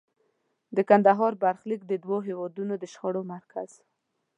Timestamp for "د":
0.75-0.77, 1.87-1.93, 2.77-2.83